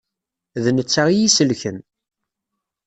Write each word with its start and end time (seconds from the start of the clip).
D 0.63 0.65
netta 0.77 1.03
i 1.09 1.13
yi-isellken. 1.17 1.77